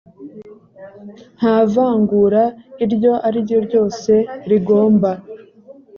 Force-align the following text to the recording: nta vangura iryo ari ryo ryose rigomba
nta 1.37 1.55
vangura 1.73 2.43
iryo 2.83 3.13
ari 3.27 3.37
ryo 3.45 3.57
ryose 3.65 4.11
rigomba 4.49 5.09